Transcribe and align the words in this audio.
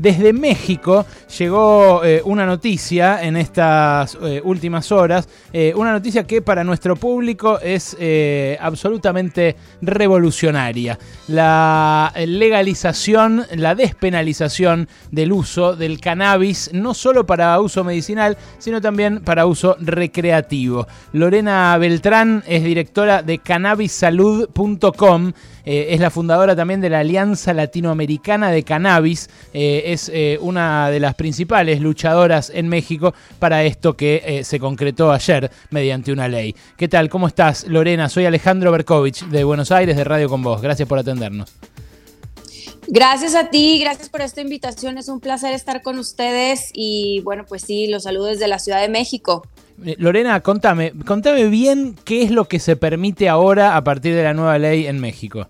Desde 0.00 0.32
México 0.32 1.04
llegó 1.38 2.02
eh, 2.02 2.22
una 2.24 2.46
noticia 2.46 3.22
en 3.22 3.36
estas 3.36 4.16
eh, 4.22 4.40
últimas 4.42 4.90
horas, 4.92 5.28
eh, 5.52 5.74
una 5.76 5.92
noticia 5.92 6.26
que 6.26 6.40
para 6.40 6.64
nuestro 6.64 6.96
público 6.96 7.60
es 7.60 7.94
absolutamente 8.58 9.56
revolucionaria. 9.82 10.98
La 11.28 12.14
legalización, 12.16 13.44
la 13.56 13.74
despenalización 13.74 14.88
del 15.10 15.32
uso 15.32 15.76
del 15.76 16.00
cannabis, 16.00 16.70
no 16.72 16.94
solo 16.94 17.26
para 17.26 17.60
uso 17.60 17.84
medicinal, 17.84 18.38
sino 18.58 18.80
también 18.80 19.20
para 19.20 19.44
uso 19.44 19.76
recreativo. 19.80 20.86
Lorena 21.12 21.76
Beltrán 21.76 22.42
es 22.46 22.64
directora 22.64 23.22
de 23.22 23.36
cannabissalud.com 23.38 25.32
eh, 25.64 25.88
es 25.90 26.00
la 26.00 26.10
fundadora 26.10 26.56
también 26.56 26.80
de 26.80 26.90
la 26.90 27.00
Alianza 27.00 27.52
Latinoamericana 27.52 28.50
de 28.50 28.62
Cannabis, 28.62 29.28
eh, 29.52 29.82
es 29.86 30.10
eh, 30.12 30.38
una 30.40 30.90
de 30.90 31.00
las 31.00 31.14
principales 31.14 31.80
luchadoras 31.80 32.50
en 32.54 32.68
México 32.68 33.14
para 33.38 33.64
esto 33.64 33.96
que 33.96 34.42
se 34.44 34.58
concretó 34.58 35.12
ayer 35.12 35.50
mediante 35.70 36.12
una 36.12 36.28
ley. 36.28 36.54
¿Qué 36.76 36.88
tal? 36.88 37.08
¿Cómo 37.08 37.26
estás, 37.26 37.66
Lorena? 37.66 38.08
Soy 38.08 38.26
Alejandro 38.26 38.72
Berkovich 38.72 39.24
de 39.26 39.44
Buenos 39.44 39.70
Aires, 39.70 39.96
de 39.96 40.04
Radio 40.04 40.28
con 40.28 40.42
Vos. 40.42 40.60
Gracias 40.62 40.88
por 40.88 40.98
atendernos. 40.98 41.52
Gracias 42.88 43.34
a 43.34 43.50
ti, 43.50 43.78
gracias 43.78 44.08
por 44.08 44.20
esta 44.20 44.40
invitación. 44.40 44.98
Es 44.98 45.08
un 45.08 45.20
placer 45.20 45.52
estar 45.52 45.82
con 45.82 45.98
ustedes 45.98 46.70
y 46.72 47.20
bueno, 47.20 47.44
pues 47.46 47.62
sí, 47.62 47.86
los 47.86 48.04
saludos 48.04 48.30
desde 48.30 48.48
la 48.48 48.58
Ciudad 48.58 48.80
de 48.80 48.88
México. 48.88 49.46
Eh, 49.84 49.96
Lorena, 49.98 50.40
contame, 50.40 50.92
contame 51.06 51.44
bien 51.46 51.96
qué 52.04 52.22
es 52.22 52.30
lo 52.30 52.46
que 52.46 52.58
se 52.58 52.76
permite 52.76 53.28
ahora 53.28 53.76
a 53.76 53.84
partir 53.84 54.14
de 54.14 54.22
la 54.22 54.34
nueva 54.34 54.58
ley 54.58 54.86
en 54.86 55.00
México. 55.00 55.48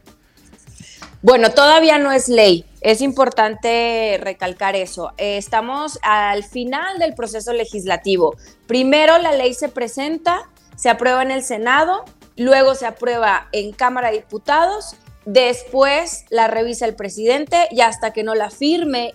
Bueno, 1.22 1.50
todavía 1.50 1.98
no 1.98 2.12
es 2.12 2.28
ley. 2.28 2.64
Es 2.80 3.02
importante 3.02 4.18
recalcar 4.22 4.74
eso. 4.74 5.12
Eh, 5.18 5.36
estamos 5.36 5.98
al 6.02 6.44
final 6.44 6.98
del 6.98 7.14
proceso 7.14 7.52
legislativo. 7.52 8.36
Primero 8.66 9.18
la 9.18 9.32
ley 9.32 9.52
se 9.52 9.68
presenta, 9.68 10.48
se 10.76 10.88
aprueba 10.88 11.22
en 11.22 11.30
el 11.30 11.42
Senado, 11.42 12.04
luego 12.36 12.74
se 12.74 12.86
aprueba 12.86 13.48
en 13.52 13.72
Cámara 13.72 14.10
de 14.10 14.18
Diputados, 14.18 14.96
después 15.26 16.24
la 16.30 16.46
revisa 16.46 16.86
el 16.86 16.94
presidente 16.94 17.68
y 17.70 17.82
hasta 17.82 18.14
que 18.14 18.22
no 18.22 18.34
la 18.34 18.48
firme 18.50 19.14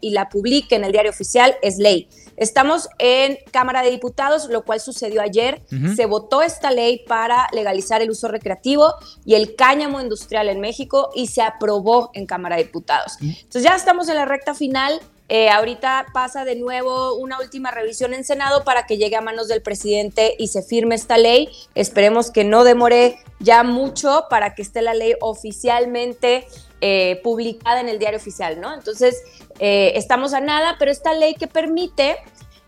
y 0.00 0.10
la 0.10 0.28
publique 0.28 0.76
en 0.76 0.84
el 0.84 0.92
diario 0.92 1.10
oficial 1.10 1.56
es 1.60 1.78
ley. 1.78 2.08
Estamos 2.36 2.88
en 2.98 3.38
Cámara 3.50 3.82
de 3.82 3.90
Diputados, 3.90 4.48
lo 4.48 4.64
cual 4.64 4.80
sucedió 4.80 5.22
ayer. 5.22 5.62
Se 5.96 6.06
votó 6.06 6.42
esta 6.42 6.70
ley 6.70 7.04
para 7.06 7.48
legalizar 7.52 8.02
el 8.02 8.10
uso 8.10 8.28
recreativo 8.28 8.94
y 9.24 9.34
el 9.34 9.54
cáñamo 9.56 10.00
industrial 10.00 10.48
en 10.48 10.60
México 10.60 11.10
y 11.14 11.28
se 11.28 11.42
aprobó 11.42 12.10
en 12.14 12.26
Cámara 12.26 12.56
de 12.56 12.64
Diputados. 12.64 13.16
Entonces 13.20 13.62
ya 13.62 13.74
estamos 13.74 14.08
en 14.08 14.16
la 14.16 14.24
recta 14.24 14.54
final. 14.54 15.00
Eh, 15.30 15.48
ahorita 15.48 16.06
pasa 16.12 16.44
de 16.44 16.54
nuevo 16.54 17.14
una 17.14 17.40
última 17.40 17.70
revisión 17.70 18.12
en 18.12 18.24
Senado 18.24 18.62
para 18.62 18.84
que 18.86 18.98
llegue 18.98 19.16
a 19.16 19.22
manos 19.22 19.48
del 19.48 19.62
presidente 19.62 20.34
y 20.38 20.48
se 20.48 20.62
firme 20.62 20.94
esta 20.94 21.16
ley. 21.16 21.48
Esperemos 21.74 22.30
que 22.30 22.44
no 22.44 22.62
demore 22.62 23.16
ya 23.40 23.62
mucho 23.62 24.26
para 24.28 24.54
que 24.54 24.60
esté 24.60 24.82
la 24.82 24.92
ley 24.92 25.14
oficialmente 25.22 26.46
eh, 26.86 27.18
publicada 27.24 27.80
en 27.80 27.88
el 27.88 27.98
diario 27.98 28.18
oficial, 28.18 28.60
¿no? 28.60 28.74
Entonces, 28.74 29.22
eh, 29.58 29.92
estamos 29.94 30.34
a 30.34 30.40
nada, 30.40 30.76
pero 30.78 30.90
esta 30.90 31.14
ley 31.14 31.32
que 31.32 31.46
permite, 31.46 32.18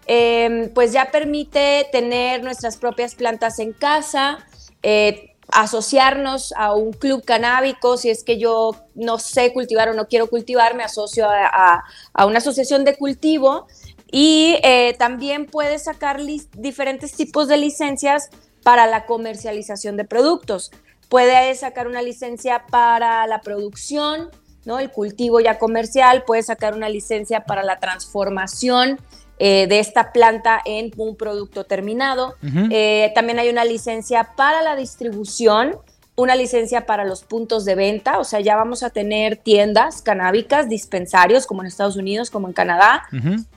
em, 0.07 0.73
pues 0.73 0.93
ya 0.93 1.11
permite 1.11 1.87
tener 1.93 2.43
nuestras 2.43 2.79
propias 2.79 3.15
plantas 3.15 3.59
en 3.59 3.75
casa, 3.75 4.39
eh, 4.83 5.35
asociarnos 5.49 6.55
a 6.57 6.73
un 6.73 6.95
club 6.95 7.27
canábico, 7.27 7.99
si 7.99 8.09
es 8.09 8.25
que 8.25 8.39
yo 8.39 8.75
no 8.95 9.19
sé 9.19 9.53
cultivar 9.53 9.91
o 9.91 9.93
no 9.93 10.09
quiero 10.09 10.29
cultivar, 10.29 10.75
me 10.75 10.85
asocio 10.85 11.27
a, 11.29 11.85
una 12.25 12.39
asociación 12.39 12.87
de 12.87 12.97
cultivo 12.97 13.67
y 14.11 14.57
también 14.99 15.45
puede 15.45 15.79
sacar 15.79 16.23
diferentes 16.55 17.13
tipos 17.13 17.49
de 17.49 17.59
licencias 17.59 18.31
para 18.63 18.87
la 18.87 19.05
comercialización 19.05 19.99
de 19.99 20.05
productos 20.05 20.71
puede 21.09 21.55
sacar 21.55 21.87
una 21.87 22.03
licencia 22.03 22.65
para 22.71 23.27
la 23.27 23.41
producción, 23.41 24.31
¿no? 24.65 24.79
El 24.79 24.91
cultivo 24.91 25.41
ya 25.41 25.59
comercial, 25.59 26.25
puede 26.27 26.43
sacar 26.43 26.75
una 26.75 26.89
licencia 26.89 27.45
para 27.45 27.63
la 27.63 27.79
transformación 27.79 28.99
eh, 29.39 29.67
de 29.69 29.79
esta 29.79 30.13
planta 30.13 30.61
en 30.65 30.91
un 30.97 31.17
producto 31.17 31.65
terminado. 31.65 32.35
Eh, 32.71 33.13
también 33.15 33.39
hay 33.39 33.51
una 33.51 33.65
licencia 33.65 34.31
para 34.37 34.63
la 34.63 34.77
distribución, 34.77 35.77
una 36.17 36.35
licencia 36.35 36.87
para 36.87 37.05
los 37.05 37.23
puntos 37.23 37.67
de 37.67 37.75
venta, 37.75 38.19
o 38.19 38.25
sea, 38.25 38.41
ya 38.41 38.57
vamos 38.57 38.83
a 38.83 38.89
tener 38.89 39.37
tiendas 39.37 40.01
canábicas, 40.01 40.71
dispensarios, 40.71 41.47
como 41.47 41.61
en 41.61 41.67
Estados 41.67 41.97
Unidos, 41.97 42.31
como 42.31 42.49
en 42.49 42.55
Canadá. 42.55 43.05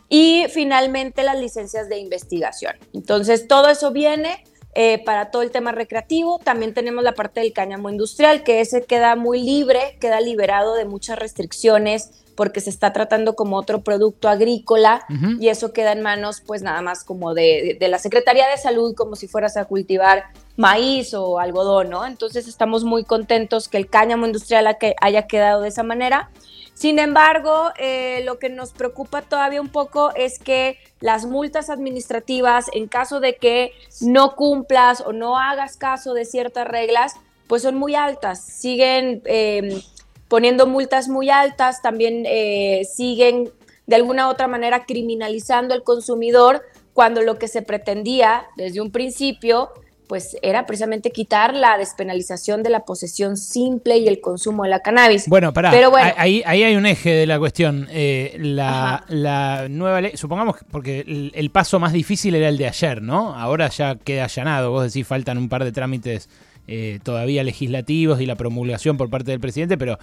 Y 0.09 0.45
finalmente 0.49 1.23
las 1.23 1.39
licencias 1.39 1.87
de 1.87 1.97
investigación. 1.97 2.75
Entonces, 2.93 3.47
todo 3.47 3.69
eso 3.69 3.91
viene 3.91 4.43
eh, 4.75 5.03
para 5.03 5.31
todo 5.31 5.41
el 5.41 5.51
tema 5.51 5.71
recreativo. 5.71 6.39
También 6.39 6.73
tenemos 6.73 7.03
la 7.03 7.13
parte 7.13 7.39
del 7.39 7.53
cáñamo 7.53 7.89
industrial, 7.89 8.43
que 8.43 8.61
ese 8.61 8.83
queda 8.83 9.15
muy 9.15 9.41
libre, 9.41 9.97
queda 9.99 10.21
liberado 10.21 10.75
de 10.75 10.85
muchas 10.85 11.17
restricciones 11.17 12.11
porque 12.35 12.61
se 12.61 12.69
está 12.69 12.93
tratando 12.93 13.35
como 13.35 13.57
otro 13.57 13.81
producto 13.81 14.29
agrícola 14.29 15.05
y 15.41 15.49
eso 15.49 15.73
queda 15.73 15.91
en 15.91 16.01
manos 16.01 16.41
pues 16.45 16.61
nada 16.61 16.81
más 16.81 17.03
como 17.03 17.33
de, 17.33 17.75
de, 17.77 17.87
la 17.89 17.99
Secretaría 17.99 18.47
de 18.47 18.55
Salud 18.55 18.95
como 18.95 19.17
si 19.17 19.27
fueras 19.27 19.57
a 19.57 19.65
cultivar 19.65 20.23
maíz 20.59 21.13
o 21.13 21.39
algodón, 21.39 21.89
¿no? 21.89 22.05
Entonces 22.05 22.45
estamos 22.45 22.83
muy 22.83 23.05
contentos 23.05 23.69
que 23.69 23.77
el 23.77 23.89
cáñamo 23.89 24.25
industrial 24.25 24.77
haya 24.99 25.25
quedado 25.25 25.61
de 25.61 25.69
esa 25.69 25.83
manera. 25.83 26.29
Sin 26.73 26.99
embargo, 26.99 27.69
eh, 27.79 28.23
lo 28.25 28.39
que 28.39 28.49
nos 28.49 28.73
preocupa 28.73 29.21
todavía 29.21 29.61
un 29.61 29.69
poco 29.69 30.11
es 30.15 30.37
que 30.37 30.77
las 30.99 31.25
multas 31.25 31.69
administrativas, 31.69 32.65
en 32.73 32.87
caso 32.87 33.21
de 33.21 33.37
que 33.37 33.71
no 34.01 34.35
cumplas 34.35 34.99
o 34.99 35.13
no 35.13 35.37
hagas 35.37 35.77
caso 35.77 36.13
de 36.13 36.25
ciertas 36.25 36.67
reglas, 36.67 37.13
pues 37.47 37.61
son 37.61 37.75
muy 37.75 37.95
altas. 37.95 38.43
Siguen 38.43 39.21
em, 39.27 39.81
poniendo 40.27 40.67
multas 40.67 41.07
muy 41.07 41.29
altas, 41.29 41.81
también 41.81 42.23
eh, 42.25 42.83
siguen 42.83 43.49
de 43.87 43.95
alguna 43.95 44.27
u 44.27 44.31
otra 44.31 44.49
manera 44.49 44.85
criminalizando 44.85 45.73
al 45.73 45.83
consumidor 45.83 46.63
cuando 46.93 47.21
lo 47.21 47.39
que 47.39 47.47
se 47.47 47.61
pretendía 47.61 48.47
desde 48.57 48.81
un 48.81 48.91
principio 48.91 49.71
pues 50.09 50.35
era 50.41 50.65
precisamente 50.65 51.11
quitar 51.11 51.53
la 51.53 51.77
despenalización 51.77 52.63
de 52.63 52.71
la 52.71 52.79
posesión 52.79 53.37
simple 53.37 53.99
y 53.99 54.07
el 54.07 54.21
consumo 54.21 54.63
de 54.63 54.71
la 54.71 54.79
cannabis. 54.79 55.27
Bueno, 55.27 55.53
pará, 55.53 55.69
Pero 55.69 55.91
bueno, 55.91 56.11
ahí, 56.17 56.41
ahí 56.47 56.63
hay 56.63 56.75
un 56.75 56.87
eje 56.87 57.11
de 57.11 57.27
la 57.27 57.37
cuestión. 57.37 57.87
Eh, 57.91 58.35
la, 58.39 59.67
nueva 59.69 60.01
ley, 60.01 60.13
supongamos, 60.15 60.55
porque 60.71 61.01
el, 61.31 61.49
paso 61.51 61.79
más 61.79 61.93
difícil 61.93 62.33
era 62.33 62.49
el 62.49 62.57
de 62.57 62.67
ayer, 62.67 63.03
¿no? 63.03 63.35
Ahora 63.35 63.69
ya 63.69 63.97
queda 63.97 64.23
allanado, 64.23 64.71
vos 64.71 64.91
decís, 64.91 65.05
faltan 65.05 65.37
un 65.37 65.47
par 65.47 65.63
de 65.63 65.71
trámites 65.71 66.27
eh, 66.67 66.97
todavía 67.03 67.43
legislativos 67.43 68.19
y 68.19 68.25
la 68.25 68.35
promulgación 68.35 68.97
por 68.97 69.11
parte 69.11 69.29
del 69.29 69.39
presidente, 69.39 69.77
pero 69.77 69.99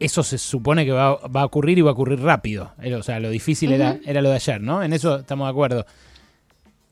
eso 0.00 0.24
se 0.24 0.36
supone 0.36 0.84
que 0.84 0.90
va, 0.90 1.10
a 1.10 1.44
ocurrir 1.44 1.78
y 1.78 1.82
va 1.82 1.90
a 1.90 1.92
ocurrir 1.92 2.20
rápido. 2.20 2.72
O 2.98 3.02
sea, 3.04 3.20
lo 3.20 3.30
difícil 3.30 3.72
era, 3.72 4.00
era 4.04 4.20
lo 4.20 4.30
de 4.30 4.34
ayer, 4.34 4.60
¿no? 4.60 4.82
En 4.82 4.92
eso 4.92 5.20
estamos 5.20 5.46
de 5.46 5.50
acuerdo. 5.52 5.86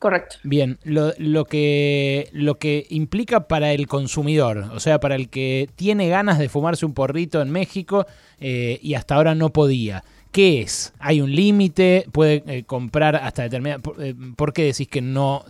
Correcto. 0.03 0.35
Bien, 0.43 0.81
lo, 0.83 1.45
que, 1.45 2.29
lo 2.33 2.59
que 2.59 2.89
implica 2.91 3.47
para 3.47 3.71
el 3.71 3.87
consumidor, 3.87 4.69
o 4.75 4.81
sea, 4.81 4.99
para 4.99 5.15
el 5.15 5.29
que 5.29 5.71
tiene 5.77 6.09
ganas 6.09 6.41
de 6.41 6.49
fumarse 6.49 6.85
un 6.85 6.93
porrito 6.93 7.41
en 7.41 7.51
México 7.51 8.05
eh, 8.41 8.81
y 8.83 8.95
hasta 8.95 9.15
ahora 9.15 9.37
no 9.37 9.51
podía. 9.53 10.03
¿Qué 10.33 10.61
es? 10.61 10.93
¿Hay 10.99 11.21
un 11.21 11.33
límite? 11.33 12.07
¿Puede 12.11 12.43
eh, 12.49 12.65
comprar 12.65 13.15
hasta 13.15 13.45
determinada... 13.45 13.81
Eh, 14.01 14.17
por, 14.37 14.53
qué 14.53 14.65
decís 14.65 14.89
que 14.89 15.01
no 15.01 15.45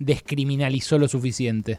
descriminalizó 0.00 0.98
lo 0.98 1.06
suficiente? 1.06 1.78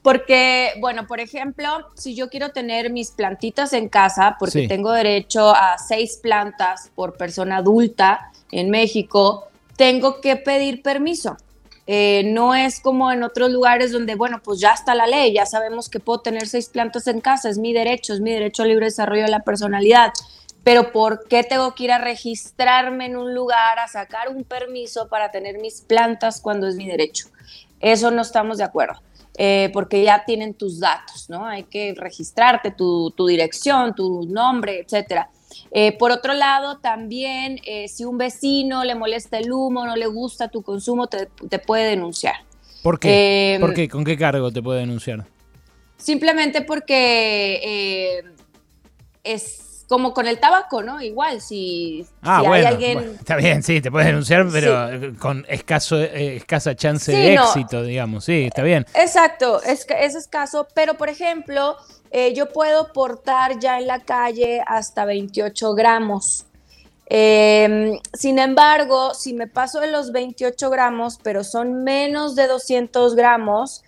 Porque, 0.00 0.74
bueno, 0.78 1.08
por 1.08 1.18
ejemplo, 1.18 1.88
si 1.96 2.14
yo 2.14 2.30
quiero 2.30 2.50
tener 2.50 2.92
mis 2.92 3.10
plantitas 3.10 3.72
en 3.72 3.88
casa, 3.88 4.36
porque 4.38 4.68
tengo 4.68 4.92
derecho 4.92 5.52
a 5.56 5.76
seis 5.76 6.20
plantas 6.22 6.92
por 6.94 7.16
persona 7.16 7.56
adulta 7.56 8.30
en 8.52 8.70
México, 8.70 9.48
tengo 9.76 10.20
que 10.20 10.36
pedir 10.36 10.82
permiso. 10.82 11.36
Eh, 11.86 12.22
no 12.26 12.54
es 12.54 12.80
como 12.80 13.12
en 13.12 13.22
otros 13.22 13.50
lugares 13.50 13.92
donde, 13.92 14.14
bueno, 14.14 14.40
pues 14.42 14.58
ya 14.58 14.72
está 14.72 14.94
la 14.94 15.06
ley, 15.06 15.34
ya 15.34 15.44
sabemos 15.44 15.90
que 15.90 16.00
puedo 16.00 16.20
tener 16.20 16.46
seis 16.48 16.68
plantas 16.70 17.06
en 17.08 17.20
casa, 17.20 17.50
es 17.50 17.58
mi 17.58 17.74
derecho, 17.74 18.14
es 18.14 18.20
mi 18.20 18.32
derecho 18.32 18.62
al 18.62 18.70
libre 18.70 18.86
desarrollo 18.86 19.24
de 19.24 19.30
la 19.30 19.40
personalidad. 19.40 20.12
Pero 20.62 20.92
¿por 20.92 21.28
qué 21.28 21.44
tengo 21.44 21.74
que 21.74 21.84
ir 21.84 21.92
a 21.92 21.98
registrarme 21.98 23.04
en 23.04 23.16
un 23.18 23.34
lugar, 23.34 23.78
a 23.78 23.86
sacar 23.86 24.30
un 24.30 24.44
permiso 24.44 25.08
para 25.08 25.30
tener 25.30 25.58
mis 25.58 25.82
plantas 25.82 26.40
cuando 26.40 26.66
es 26.66 26.76
mi 26.76 26.88
derecho? 26.88 27.28
Eso 27.80 28.10
no 28.10 28.22
estamos 28.22 28.56
de 28.56 28.64
acuerdo. 28.64 29.02
Eh, 29.36 29.68
porque 29.72 30.02
ya 30.02 30.24
tienen 30.24 30.54
tus 30.54 30.78
datos, 30.78 31.28
¿no? 31.28 31.44
Hay 31.44 31.64
que 31.64 31.92
registrarte, 31.96 32.70
tu, 32.70 33.10
tu 33.10 33.26
dirección, 33.26 33.94
tu 33.94 34.26
nombre, 34.26 34.78
etcétera. 34.78 35.28
Eh, 35.70 35.96
por 35.98 36.10
otro 36.10 36.34
lado, 36.34 36.78
también 36.78 37.60
eh, 37.64 37.88
si 37.88 38.04
un 38.04 38.18
vecino 38.18 38.84
le 38.84 38.94
molesta 38.94 39.38
el 39.38 39.52
humo, 39.52 39.86
no 39.86 39.96
le 39.96 40.06
gusta 40.06 40.48
tu 40.48 40.62
consumo, 40.62 41.06
te, 41.06 41.58
puede 41.58 41.90
denunciar. 41.90 42.36
¿Por 42.82 42.98
qué? 42.98 43.58
¿Por 43.60 43.74
qué? 43.74 43.88
¿Con 43.88 44.04
qué 44.04 44.16
cargo 44.16 44.52
te 44.52 44.62
puede 44.62 44.80
denunciar? 44.80 45.24
Simplemente 45.96 46.62
porque 46.62 48.22
es 49.22 49.64
como 49.88 50.14
con 50.14 50.26
el 50.26 50.38
tabaco, 50.38 50.82
¿no? 50.82 51.00
Igual, 51.00 51.40
si, 51.40 52.06
ah, 52.22 52.38
hay 52.40 52.46
bueno, 52.46 52.68
alguien... 52.68 53.16
está 53.18 53.36
bien, 53.36 53.62
sí, 53.62 53.80
te 53.80 53.90
puedes 53.90 54.06
denunciar, 54.06 54.46
pero 54.50 55.16
con 55.18 55.44
escaso, 55.48 56.00
eh, 56.00 56.36
escasa 56.36 56.74
chance 56.74 57.12
de 57.12 57.34
éxito, 57.34 57.82
digamos, 57.82 58.24
sí, 58.24 58.44
está 58.44 58.62
bien. 58.62 58.86
Exacto, 58.94 59.62
es, 59.62 59.86
es 59.88 60.14
escaso, 60.14 60.66
pero 60.74 60.94
por 60.94 61.08
ejemplo, 61.08 61.76
eh, 62.16 62.32
yo 62.32 62.48
puedo 62.48 62.92
portar 62.92 63.58
ya 63.58 63.80
en 63.80 63.88
la 63.88 63.98
calle 63.98 64.62
hasta 64.64 65.04
28 65.04 65.74
gramos. 65.74 66.46
Em, 67.06 67.98
sin 68.12 68.38
embargo, 68.38 69.14
si 69.14 69.34
me 69.34 69.48
paso 69.48 69.80
de 69.80 69.90
los 69.90 70.12
28 70.12 70.70
gramos, 70.70 71.18
pero 71.20 71.42
son 71.42 71.82
menos 71.82 72.36
de 72.36 72.46
200 72.46 73.16
gramos, 73.16 73.82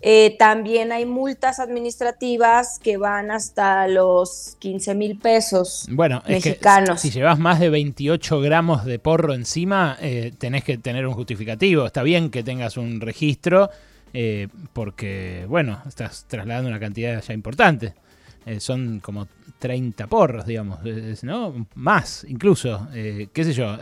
eh, 0.00 0.36
también 0.38 0.90
hay 0.90 1.04
multas 1.04 1.60
administrativas 1.60 2.78
que 2.78 2.96
van 2.96 3.30
hasta 3.30 3.86
los 3.88 4.56
15 4.58 4.94
mil 4.94 5.18
pesos 5.18 5.86
bueno, 5.90 6.22
mexicanos. 6.26 7.02
si 7.02 7.10
llevas 7.10 7.38
más 7.38 7.60
de 7.60 7.68
28 7.68 8.40
gramos 8.40 8.86
de 8.86 8.98
porro 8.98 9.34
encima, 9.34 9.98
eh, 10.00 10.32
tenés 10.38 10.64
que 10.64 10.78
tener 10.78 11.06
un 11.06 11.12
justificativo. 11.12 11.84
Está 11.84 12.02
bien 12.02 12.30
que 12.30 12.42
tengas 12.42 12.78
un 12.78 13.02
registro, 13.02 13.68
eh, 14.18 14.48
porque, 14.72 15.44
bueno, 15.46 15.82
estás 15.86 16.24
trasladando 16.26 16.70
una 16.70 16.80
cantidad 16.80 17.22
ya 17.22 17.34
importante. 17.34 17.94
son 18.60 19.00
como 19.00 19.28
30 19.58 20.06
porros, 20.06 20.46
digamos, 20.46 20.78
¿no? 21.22 21.66
Más, 21.74 22.24
incluso, 22.26 22.88
qué 22.92 23.44
sé 23.44 23.52
yo. 23.52 23.76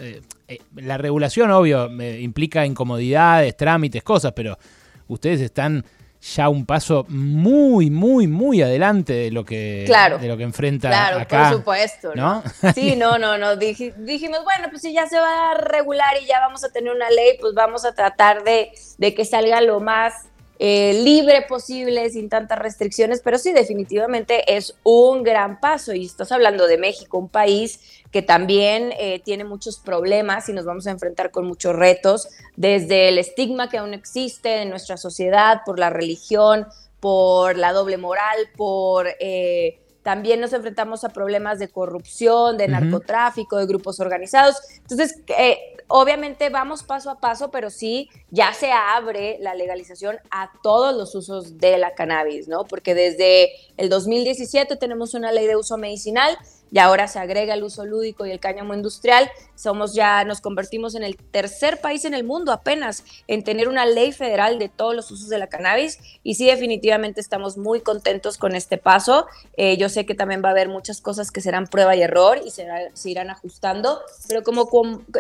la 0.74 0.98
regulación, 0.98 1.52
obvio, 1.52 1.88
implica 2.18 2.66
incomodidades, 2.66 3.56
trámites, 3.56 4.02
cosas, 4.02 4.32
pero 4.32 4.58
ustedes 5.06 5.40
están 5.40 5.84
ya 6.24 6.48
un 6.48 6.64
paso 6.64 7.04
muy, 7.08 7.90
muy, 7.90 8.26
muy 8.26 8.62
adelante 8.62 9.12
de 9.12 9.30
lo 9.30 9.44
que, 9.44 9.86
de 10.20 10.28
lo 10.28 10.36
que 10.36 10.42
enfrenta 10.42 10.88
claro, 10.88 11.28
por 11.28 11.58
supuesto. 11.58 12.14
¿no? 12.14 12.42
Sí, 12.74 12.96
no, 12.96 13.18
no, 13.18 13.36
no. 13.36 13.56
dijimos, 13.56 14.42
bueno, 14.44 14.68
pues 14.70 14.82
si 14.82 14.92
ya 14.92 15.06
se 15.06 15.18
va 15.18 15.50
a 15.50 15.54
regular 15.54 16.14
y 16.22 16.26
ya 16.26 16.40
vamos 16.40 16.64
a 16.64 16.70
tener 16.70 16.94
una 16.94 17.10
ley, 17.10 17.36
pues 17.40 17.54
vamos 17.54 17.84
a 17.84 17.94
tratar 17.94 18.42
de, 18.42 18.72
de 18.96 19.14
que 19.14 19.24
salga 19.24 19.60
lo 19.60 19.80
más 19.80 20.28
eh, 20.58 21.00
libre 21.02 21.42
posible, 21.42 22.08
sin 22.10 22.28
tantas 22.28 22.58
restricciones, 22.58 23.20
pero 23.22 23.38
sí, 23.38 23.52
definitivamente 23.52 24.56
es 24.56 24.76
un 24.84 25.22
gran 25.22 25.60
paso. 25.60 25.92
Y 25.92 26.06
estás 26.06 26.30
hablando 26.32 26.66
de 26.66 26.78
México, 26.78 27.18
un 27.18 27.28
país 27.28 27.80
que 28.10 28.22
también 28.22 28.92
eh, 28.98 29.20
tiene 29.24 29.42
muchos 29.44 29.80
problemas 29.80 30.48
y 30.48 30.52
nos 30.52 30.64
vamos 30.64 30.86
a 30.86 30.92
enfrentar 30.92 31.32
con 31.32 31.46
muchos 31.46 31.74
retos, 31.74 32.28
desde 32.54 33.08
el 33.08 33.18
estigma 33.18 33.68
que 33.68 33.78
aún 33.78 33.92
existe 33.92 34.62
en 34.62 34.70
nuestra 34.70 34.96
sociedad 34.96 35.62
por 35.66 35.80
la 35.80 35.90
religión, 35.90 36.66
por 37.00 37.58
la 37.58 37.72
doble 37.72 37.96
moral, 37.96 38.36
por... 38.56 39.08
Eh, 39.18 39.80
también 40.04 40.38
nos 40.38 40.52
enfrentamos 40.52 41.02
a 41.02 41.08
problemas 41.08 41.58
de 41.58 41.68
corrupción, 41.68 42.58
de 42.58 42.68
narcotráfico, 42.68 43.56
de 43.56 43.64
grupos 43.64 44.00
organizados. 44.00 44.56
Entonces, 44.82 45.18
eh, 45.38 45.73
obviamente 45.88 46.48
vamos 46.50 46.82
paso 46.82 47.10
a 47.10 47.20
paso, 47.20 47.50
pero 47.50 47.70
sí 47.70 48.08
ya 48.30 48.52
se 48.52 48.72
abre 48.72 49.38
la 49.40 49.54
legalización 49.54 50.18
a 50.30 50.50
todos 50.62 50.96
los 50.96 51.14
usos 51.14 51.58
de 51.58 51.78
la 51.78 51.94
cannabis, 51.94 52.48
¿no? 52.48 52.64
Porque 52.64 52.94
desde 52.94 53.50
el 53.76 53.88
2017 53.88 54.76
tenemos 54.76 55.14
una 55.14 55.32
ley 55.32 55.46
de 55.46 55.56
uso 55.56 55.76
medicinal 55.76 56.36
y 56.74 56.80
ahora 56.80 57.06
se 57.06 57.20
agrega 57.20 57.54
el 57.54 57.62
uso 57.62 57.84
lúdico 57.84 58.26
y 58.26 58.32
el 58.32 58.40
cáñamo 58.40 58.74
industrial. 58.74 59.30
Somos 59.54 59.94
ya, 59.94 60.24
nos 60.24 60.40
convertimos 60.40 60.96
en 60.96 61.04
el 61.04 61.16
tercer 61.16 61.80
país 61.80 62.04
en 62.04 62.14
el 62.14 62.24
mundo 62.24 62.50
apenas 62.50 63.04
en 63.28 63.44
tener 63.44 63.68
una 63.68 63.86
ley 63.86 64.10
federal 64.10 64.58
de 64.58 64.68
todos 64.68 64.92
los 64.92 65.08
usos 65.12 65.28
de 65.28 65.38
la 65.38 65.46
cannabis 65.46 66.00
y 66.24 66.34
sí 66.34 66.46
definitivamente 66.46 67.20
estamos 67.20 67.56
muy 67.56 67.80
contentos 67.80 68.38
con 68.38 68.56
este 68.56 68.76
paso. 68.76 69.28
Eh, 69.56 69.76
yo 69.76 69.88
sé 69.88 70.04
que 70.04 70.16
también 70.16 70.42
va 70.44 70.48
a 70.48 70.50
haber 70.50 70.68
muchas 70.68 71.00
cosas 71.00 71.30
que 71.30 71.40
serán 71.40 71.68
prueba 71.68 71.94
y 71.94 72.02
error 72.02 72.40
y 72.44 72.50
se, 72.50 72.66
se 72.92 73.08
irán 73.08 73.30
ajustando, 73.30 74.00
pero 74.26 74.42
como 74.42 74.68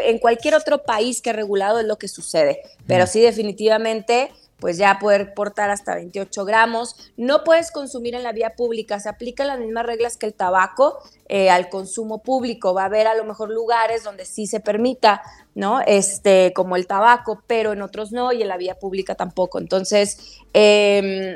en 0.02 0.18
cualquier 0.18 0.56
otro 0.56 0.82
país 0.82 1.22
que 1.22 1.30
ha 1.30 1.34
regulado 1.34 1.78
es 1.78 1.86
lo 1.86 1.98
que 1.98 2.08
sucede. 2.08 2.62
Pero 2.88 3.06
sí 3.06 3.20
definitivamente 3.20 4.32
pues 4.64 4.78
ya 4.78 4.98
poder 4.98 5.34
portar 5.34 5.68
hasta 5.68 5.94
28 5.94 6.46
gramos. 6.46 6.96
No 7.18 7.44
puedes 7.44 7.70
consumir 7.70 8.14
en 8.14 8.22
la 8.22 8.32
vía 8.32 8.54
pública, 8.56 8.98
se 8.98 9.10
aplican 9.10 9.46
las 9.48 9.58
mismas 9.58 9.84
reglas 9.84 10.16
que 10.16 10.24
el 10.24 10.32
tabaco 10.32 11.00
eh, 11.28 11.50
al 11.50 11.68
consumo 11.68 12.22
público. 12.22 12.72
Va 12.72 12.84
a 12.84 12.86
haber 12.86 13.06
a 13.06 13.14
lo 13.14 13.26
mejor 13.26 13.50
lugares 13.50 14.04
donde 14.04 14.24
sí 14.24 14.46
se 14.46 14.60
permita, 14.60 15.20
¿no? 15.54 15.82
Este, 15.82 16.54
como 16.54 16.76
el 16.76 16.86
tabaco, 16.86 17.42
pero 17.46 17.74
en 17.74 17.82
otros 17.82 18.10
no 18.10 18.32
y 18.32 18.40
en 18.40 18.48
la 18.48 18.56
vía 18.56 18.78
pública 18.78 19.14
tampoco. 19.14 19.58
Entonces, 19.58 20.38
em, 20.54 21.34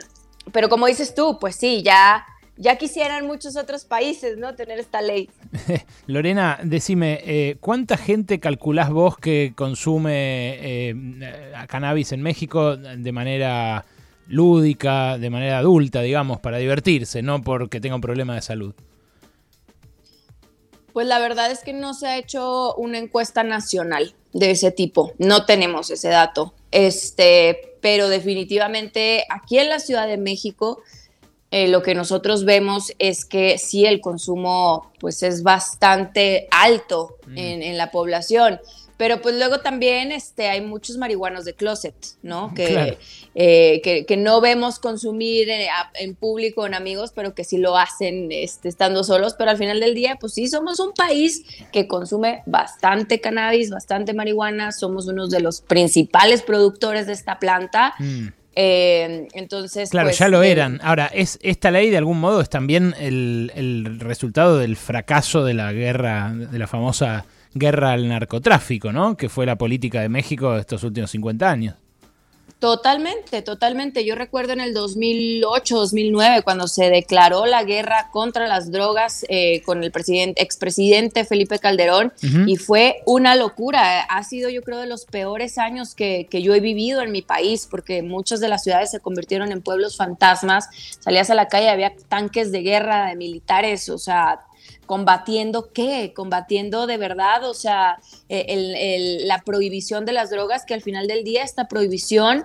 pero 0.50 0.70
como 0.70 0.86
dices 0.86 1.14
tú, 1.14 1.38
pues 1.38 1.54
sí, 1.54 1.82
ya 1.82 2.24
ya 2.58 2.76
quisieran 2.76 3.26
muchos 3.26 3.56
otros 3.56 3.84
países, 3.84 4.36
¿no? 4.36 4.54
Tener 4.54 4.78
esta 4.78 5.00
ley. 5.00 5.30
Lorena, 6.06 6.58
decime, 6.62 7.20
eh, 7.24 7.56
¿cuánta 7.60 7.96
gente 7.96 8.40
calculás 8.40 8.90
vos 8.90 9.16
que 9.16 9.52
consume 9.54 10.58
eh, 10.60 10.94
cannabis 11.68 12.12
en 12.12 12.20
México 12.20 12.76
de 12.76 13.12
manera 13.12 13.84
lúdica, 14.26 15.18
de 15.18 15.30
manera 15.30 15.58
adulta, 15.58 16.02
digamos, 16.02 16.40
para 16.40 16.58
divertirse, 16.58 17.22
no 17.22 17.42
porque 17.42 17.80
tenga 17.80 17.94
un 17.94 18.00
problema 18.00 18.34
de 18.34 18.42
salud? 18.42 18.74
Pues 20.92 21.06
la 21.06 21.20
verdad 21.20 21.52
es 21.52 21.60
que 21.60 21.72
no 21.72 21.94
se 21.94 22.08
ha 22.08 22.18
hecho 22.18 22.74
una 22.74 22.98
encuesta 22.98 23.44
nacional 23.44 24.14
de 24.32 24.50
ese 24.50 24.72
tipo. 24.72 25.12
No 25.18 25.46
tenemos 25.46 25.90
ese 25.90 26.08
dato. 26.08 26.54
Este, 26.72 27.76
pero 27.80 28.08
definitivamente 28.08 29.24
aquí 29.30 29.58
en 29.58 29.68
la 29.68 29.78
Ciudad 29.78 30.08
de 30.08 30.18
México 30.18 30.82
eh, 31.50 31.68
lo 31.68 31.82
que 31.82 31.94
nosotros 31.94 32.44
vemos 32.44 32.92
es 32.98 33.24
que 33.24 33.56
sí 33.56 33.86
el 33.86 34.00
consumo 34.00 34.92
pues 35.00 35.22
es 35.22 35.42
bastante 35.42 36.46
alto 36.50 37.16
mm. 37.26 37.38
en, 37.38 37.78
la 37.78 37.90
población. 37.90 38.60
Pero 38.98 39.22
pues 39.22 39.36
luego 39.36 39.60
también 39.60 40.10
este, 40.10 40.48
hay 40.48 40.60
muchos 40.60 40.98
marihuanos 40.98 41.44
de 41.44 41.54
closet, 41.54 41.94
¿no? 42.22 42.52
Que, 42.54 42.98
eh, 43.34 44.04
que, 44.06 44.16
no 44.16 44.40
vemos 44.42 44.78
consumir 44.78 45.48
en, 45.48 46.16
público, 46.16 46.66
en 46.66 46.74
amigos, 46.74 47.12
pero 47.14 47.34
que 47.34 47.44
sí 47.44 47.56
lo 47.56 47.78
hacen 47.78 48.30
este, 48.30 48.68
estando 48.68 49.02
solos. 49.04 49.34
Pero 49.38 49.50
al 49.52 49.56
final 49.56 49.80
del 49.80 49.94
día, 49.94 50.16
pues 50.20 50.34
sí, 50.34 50.48
somos 50.48 50.80
un 50.80 50.92
país 50.92 51.44
que 51.72 51.86
consume 51.86 52.42
bastante 52.44 53.20
cannabis, 53.20 53.70
bastante 53.70 54.12
marihuana. 54.12 54.72
Somos 54.72 55.06
uno 55.06 55.28
de 55.28 55.40
los 55.40 55.62
principales 55.62 56.42
productores 56.42 57.06
de 57.06 57.12
esta 57.14 57.38
planta. 57.38 57.94
Mm. 58.00 58.28
Eh, 58.60 59.28
entonces. 59.34 59.90
Claro, 59.90 60.08
pues, 60.08 60.18
ya 60.18 60.28
lo 60.28 60.42
eran. 60.42 60.80
Ahora, 60.82 61.06
¿es 61.06 61.38
esta 61.42 61.70
ley 61.70 61.90
de 61.90 61.96
algún 61.96 62.18
modo 62.18 62.40
es 62.40 62.50
también 62.50 62.92
el, 62.98 63.98
resultado 64.00 64.58
del 64.58 64.76
fracaso 64.76 65.44
de 65.44 65.54
la 65.54 65.72
guerra, 65.72 66.32
de 66.34 66.58
la 66.58 66.66
famosa 66.66 67.24
guerra 67.54 67.92
al 67.92 68.08
narcotráfico, 68.08 68.90
¿no? 68.92 69.16
Que 69.16 69.28
fue 69.28 69.46
la 69.46 69.56
política 69.56 70.00
de 70.00 70.08
México 70.08 70.56
estos 70.56 70.82
últimos 70.82 71.08
50 71.12 71.48
años. 71.48 71.76
Totalmente, 72.58 73.40
totalmente. 73.42 74.04
Yo 74.04 74.16
recuerdo 74.16 74.52
en 74.52 74.60
el 74.60 74.74
2008, 74.74 75.76
2009, 75.76 76.42
cuando 76.42 76.66
se 76.66 76.90
declaró 76.90 77.46
la 77.46 77.62
guerra 77.62 78.08
contra 78.10 78.48
las 78.48 78.72
drogas 78.72 79.24
eh, 79.28 79.62
con 79.62 79.84
el 79.84 79.92
presidente, 79.92 80.42
expresidente 80.42 81.24
Felipe 81.24 81.60
Calderón, 81.60 82.12
y 82.46 82.56
fue 82.56 83.02
una 83.06 83.36
locura. 83.36 84.00
Ha 84.00 84.24
sido, 84.24 84.50
yo 84.50 84.62
creo, 84.62 84.78
de 84.78 84.88
los 84.88 85.04
peores 85.04 85.56
años 85.56 85.94
que, 85.94 86.26
que, 86.28 86.42
yo 86.42 86.52
he 86.52 86.58
vivido 86.58 87.00
en 87.00 87.12
mi 87.12 87.22
país, 87.22 87.68
porque 87.70 88.02
muchas 88.02 88.40
de 88.40 88.48
las 88.48 88.64
ciudades 88.64 88.90
se 88.90 88.98
convirtieron 88.98 89.52
en 89.52 89.62
pueblos 89.62 89.96
fantasmas. 89.96 90.68
Salías 90.98 91.30
a 91.30 91.36
la 91.36 91.46
calle, 91.46 91.68
había 91.68 91.92
tanques 92.08 92.50
de 92.50 92.62
guerra 92.62 93.06
de 93.06 93.14
militares, 93.14 93.88
o 93.88 93.98
sea, 93.98 94.47
combatiendo 94.86 95.70
qué, 95.72 96.12
combatiendo 96.14 96.86
de 96.86 96.96
verdad, 96.96 97.44
o 97.44 97.54
sea, 97.54 97.98
eh, 98.28 99.22
la 99.24 99.42
prohibición 99.42 100.04
de 100.04 100.12
las 100.12 100.30
drogas, 100.30 100.64
que 100.64 100.74
al 100.74 100.82
final 100.82 101.06
del 101.06 101.24
día 101.24 101.42
esta 101.42 101.68
prohibición 101.68 102.44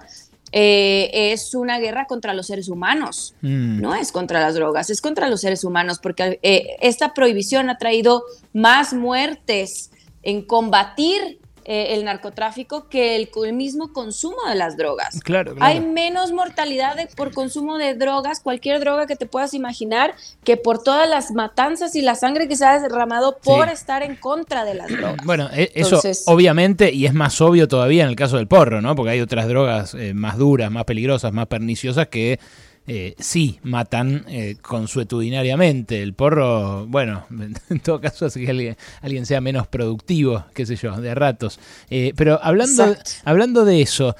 eh, 0.55 1.31
es 1.33 1.55
una 1.55 1.79
guerra 1.79 2.05
contra 2.05 2.35
los 2.35 2.45
seres 2.45 2.69
humanos, 2.69 3.33
mm. 3.41 3.81
no 3.81 3.95
es 3.95 4.11
contra 4.11 4.39
las 4.39 4.53
drogas, 4.53 4.91
es 4.91 5.01
contra 5.01 5.27
los 5.27 5.41
seres 5.41 5.63
humanos, 5.63 5.97
porque 5.97 6.39
eh, 6.43 6.77
esta 6.79 7.15
prohibición 7.15 7.71
ha 7.71 7.79
traído 7.79 8.23
más 8.53 8.93
muertes 8.93 9.89
en 10.21 10.43
combatir 10.43 11.39
eh, 11.65 11.93
el 11.95 12.05
narcotráfico 12.05 12.87
que 12.89 13.15
el, 13.15 13.53
mismo 13.53 13.93
consumo 13.93 14.37
de 14.47 14.55
las 14.55 14.77
drogas. 14.77 15.19
Claro, 15.21 15.55
Hay 15.59 15.79
menos 15.79 16.31
mortalidad 16.31 16.97
por 17.15 17.31
consumo 17.31 17.77
de 17.77 17.95
drogas, 17.95 18.39
cualquier 18.39 18.79
droga 18.79 19.07
que 19.07 19.15
te 19.15 19.25
puedas 19.25 19.53
imaginar, 19.53 20.13
que 20.43 20.57
por 20.57 20.83
todas 20.83 21.09
las 21.09 21.31
matanzas 21.31 21.95
y 21.95 22.01
la 22.01 22.15
sangre 22.15 22.47
que 22.47 22.55
se 22.55 22.65
ha 22.65 22.79
derramado 22.79 23.37
por 23.37 23.69
estar 23.69 24.03
en 24.03 24.15
contra 24.15 24.65
de 24.65 24.73
las 24.75 24.87
drogas. 24.97 25.25
Bueno, 25.25 25.49
e, 25.53 25.71
eso 25.75 26.01
obviamente, 26.25 26.91
y 26.91 27.05
es 27.05 27.13
más 27.13 27.39
obvio 27.41 27.67
todavía 27.67 28.03
en 28.03 28.09
el 28.09 28.15
caso 28.15 28.37
del 28.37 28.47
porro, 28.47 28.81
¿no? 28.81 28.95
Porque 28.95 29.11
hay 29.11 29.21
otras 29.21 29.47
drogas 29.47 29.93
eh, 29.93 30.13
más 30.13 30.37
duras, 30.37 30.71
más 30.71 30.85
peligrosas, 30.85 31.31
más 31.33 31.47
perniciosas 31.47 32.07
que 32.07 32.39
eh, 32.85 33.15
sí 33.17 33.59
matan 33.63 34.25
eh, 34.27 34.57
consuetudinariamente. 34.61 36.01
El 36.01 36.13
porro, 36.13 36.85
bueno, 36.87 37.25
en 37.69 37.79
todo 37.79 38.01
caso 38.01 38.25
hace 38.25 38.43
que 38.43 38.51
alguien, 38.51 38.77
alguien 39.01 39.25
sea 39.25 39.41
menos 39.41 39.67
productivo, 39.67 40.45
qué 40.53 40.65
sé 40.65 40.75
yo, 40.75 40.99
de 40.99 41.15
ratos. 41.15 41.59
Eh, 41.89 42.13
pero 42.15 42.39
hablando, 42.43 42.95
hablando 43.23 43.63
de 43.63 43.81
eso, 43.81 44.15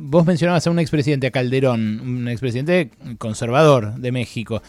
vos 0.00 0.24
mencionabas 0.24 0.66
a 0.66 0.70
un 0.70 0.78
expresidente, 0.78 1.26
a 1.26 1.30
Calderón, 1.32 2.00
un 2.00 2.28
expresidente 2.28 2.90
conservador 3.18 3.96
de 3.96 4.12
México. 4.12 4.62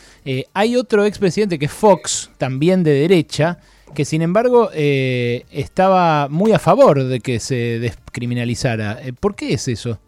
Hay 0.53 0.75
otro 0.75 1.06
expresidente 1.06 1.60
que 1.60 1.65
es 1.65 1.72
Fox, 1.72 2.32
también 2.38 2.84
de 2.84 2.92
derecha, 2.92 3.60
que 3.94 4.06
sin 4.06 4.24
embargo 4.24 4.70
eh, 4.74 5.46
estaba 5.51 6.27
muy 6.27 6.51
a 6.51 6.60
favor 6.60 7.03
de 7.03 7.20
que 7.20 7.39
se 7.39 7.80
descriminalizara. 7.80 9.00
¿Por 9.20 9.36
qué 9.36 9.53
es 9.53 9.68
eso? 9.68 10.00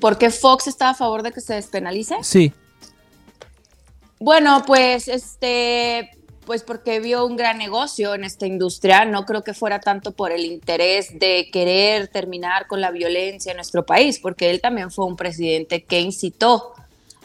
¿Por 0.00 0.18
qué 0.18 0.30
Fox 0.30 0.66
está 0.66 0.90
a 0.90 0.94
favor 0.94 1.22
de 1.22 1.32
que 1.32 1.40
se 1.40 1.54
despenalice? 1.54 2.16
Sí. 2.22 2.52
Bueno, 4.18 4.64
pues 4.66 5.06
este, 5.08 6.10
pues 6.44 6.62
porque 6.62 6.98
vio 6.98 7.26
un 7.26 7.36
gran 7.36 7.58
negocio 7.58 8.14
en 8.14 8.24
esta 8.24 8.46
industria. 8.46 9.04
No 9.04 9.26
creo 9.26 9.44
que 9.44 9.54
fuera 9.54 9.80
tanto 9.80 10.12
por 10.12 10.32
el 10.32 10.44
interés 10.46 11.18
de 11.18 11.50
querer 11.52 12.08
terminar 12.08 12.66
con 12.66 12.80
la 12.80 12.90
violencia 12.90 13.52
en 13.52 13.56
nuestro 13.56 13.84
país, 13.84 14.18
porque 14.18 14.50
él 14.50 14.60
también 14.60 14.90
fue 14.90 15.04
un 15.04 15.14
presidente 15.14 15.84
que 15.84 16.00
incitó 16.00 16.72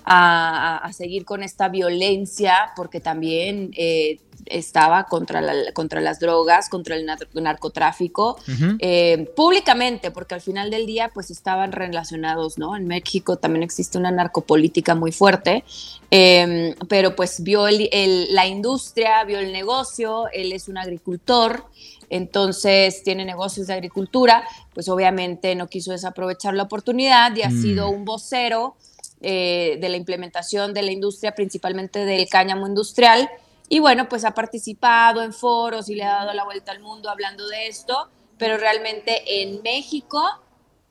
a, 0.06 0.90
seguir 0.94 1.26
con 1.26 1.44
esta 1.44 1.70
violencia, 1.70 2.72
porque 2.76 3.00
también 3.00 3.72
eh, 3.78 4.20
estaba 4.46 5.06
contra, 5.06 5.42
la, 5.42 5.72
contra 5.74 6.02
las 6.02 6.20
drogas, 6.20 6.70
contra 6.70 6.96
el 6.96 7.06
narcotráfico, 7.34 8.38
eh, 8.80 9.32
públicamente, 9.36 10.12
porque 10.12 10.36
al 10.36 10.42
final 10.42 10.70
del 10.70 10.86
día 10.86 11.12
pues 11.14 11.32
estaban 11.32 11.72
relacionados, 11.72 12.58
¿no? 12.58 12.76
En 12.76 12.88
México 12.88 13.38
también 13.38 13.64
existe 13.64 13.98
una 13.98 14.12
narcopolítica 14.12 14.96
muy 14.96 15.12
fuerte, 15.12 15.64
em, 16.12 16.76
pero 16.88 17.16
pues 17.16 17.42
vio 17.42 17.68
la 17.70 18.46
industria, 18.48 19.24
vio 19.24 19.40
el 19.40 19.52
negocio, 19.52 20.28
él 20.34 20.52
es 20.52 20.68
un 20.68 20.78
agricultor, 20.78 21.66
entonces 22.10 23.02
tiene 23.04 23.26
negocios 23.26 23.68
de 23.68 23.74
agricultura, 23.74 24.44
pues 24.74 24.90
obviamente 24.90 25.56
no 25.56 25.68
quiso 25.68 25.92
desaprovechar 25.92 26.54
la 26.54 26.64
oportunidad 26.64 27.36
y 27.36 27.44
ha 27.44 27.50
mm. 27.50 27.62
sido 27.62 27.90
un 27.90 28.06
vocero 28.06 28.76
eh, 29.24 29.78
de 29.80 29.90
la 29.90 29.98
implementación 29.98 30.74
de 30.74 30.84
la 30.84 30.92
industria, 30.92 31.34
principalmente 31.34 32.06
del 32.06 32.30
cáñamo 32.30 32.68
industrial, 32.68 33.30
y 33.70 33.80
bueno, 33.80 34.08
pues 34.10 34.26
ha 34.26 34.32
participado 34.32 35.24
en 35.24 35.34
foros 35.34 35.90
y 35.90 35.96
le 35.96 36.04
ha 36.04 36.16
dado 36.16 36.34
la 36.34 36.44
vuelta 36.44 36.72
al 36.72 36.80
mundo 36.80 37.10
hablando 37.10 37.48
de 37.48 37.68
esto, 37.68 38.10
pero 38.38 38.58
realmente 38.58 39.42
en 39.42 39.64
México, 39.64 40.22